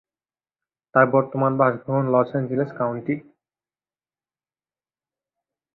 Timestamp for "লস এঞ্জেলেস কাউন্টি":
2.13-3.15